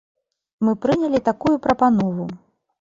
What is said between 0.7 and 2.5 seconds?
прынялі такую прапанову.